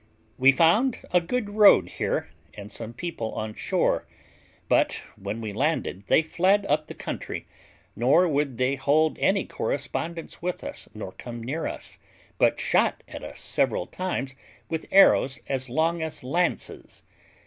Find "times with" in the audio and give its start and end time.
13.85-14.87